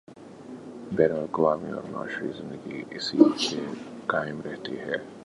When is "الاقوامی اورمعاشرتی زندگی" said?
1.11-2.83